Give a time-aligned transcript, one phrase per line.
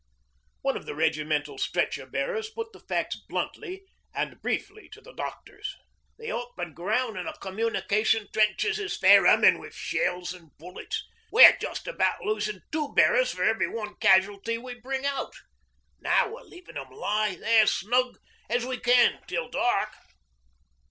[0.63, 3.83] One of the regimental stretcher bearers put the facts bluntly
[4.15, 5.75] and briefly to the doctors:
[6.17, 11.03] 'The open ground an' the communication trenches is fair hummin' wi' shells an' bullets.
[11.31, 15.35] We're just about losin' two bearers for every one casualty we bring out.
[15.99, 18.17] Now we're leavin' 'em lie there snug
[18.49, 19.93] as we can till dark.'